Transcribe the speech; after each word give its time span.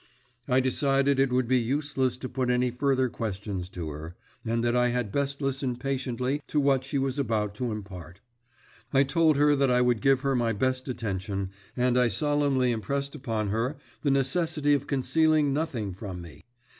I 0.47 0.61
decided 0.61 1.17
that 1.17 1.21
it 1.21 1.31
would 1.31 1.47
be 1.47 1.59
useless 1.59 2.17
to 2.17 2.27
put 2.27 2.49
any 2.49 2.71
further 2.71 3.07
questions 3.07 3.69
to 3.69 3.89
her, 3.91 4.15
and 4.43 4.63
that 4.63 4.75
I 4.75 4.87
had 4.87 5.11
best 5.11 5.43
listen 5.43 5.75
patiently 5.75 6.41
to 6.47 6.59
what 6.59 6.83
she 6.83 6.97
was 6.97 7.19
about 7.19 7.53
to 7.57 7.71
impart. 7.71 8.19
I 8.91 9.03
told 9.03 9.37
her 9.37 9.55
that 9.55 9.69
I 9.69 9.81
would 9.81 10.01
give 10.01 10.21
her 10.21 10.35
my 10.35 10.53
best 10.53 10.87
attention, 10.89 11.51
and 11.77 11.99
I 11.99 12.07
solemnly 12.07 12.71
impressed 12.71 13.13
upon 13.13 13.49
her 13.49 13.75
the 14.01 14.09
necessity 14.09 14.73
of 14.73 14.87
concealing 14.87 15.53
nothing 15.53 15.93
from 15.93 16.19
me. 16.23 16.45